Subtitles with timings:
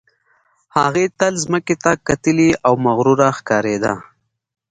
[0.77, 3.93] هغه تل ځمکې ته کتلې او مغروره ښکارېده